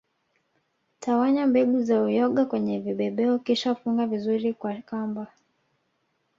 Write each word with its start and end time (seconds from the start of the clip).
Tawanya 0.99 1.45
mbegu 1.47 1.83
za 1.83 2.01
uyoga 2.01 2.45
kwenye 2.45 2.79
vibebeo 2.79 3.39
kisha 3.39 3.75
funga 3.75 4.07
vizuri 4.07 4.53
kwa 4.53 4.75
kamba 4.81 5.27